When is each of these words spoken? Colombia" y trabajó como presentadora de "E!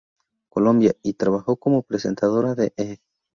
Colombia" 0.49 0.95
y 1.03 1.13
trabajó 1.13 1.57
como 1.57 1.83
presentadora 1.83 2.55
de 2.55 2.73
"E! 2.75 2.97